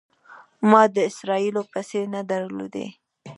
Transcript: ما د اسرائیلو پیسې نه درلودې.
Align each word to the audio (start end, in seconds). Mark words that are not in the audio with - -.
ما 0.69 0.81
د 0.95 0.97
اسرائیلو 1.09 1.61
پیسې 1.73 2.01
نه 2.13 2.21
درلودې. 2.31 2.87